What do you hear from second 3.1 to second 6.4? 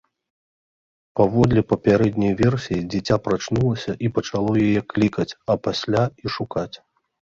прачнулася і пачало яе клікаць, а пасля і